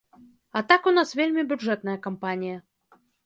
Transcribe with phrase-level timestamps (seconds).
[0.57, 2.57] А так у нас вельмі бюджэтная кампанія.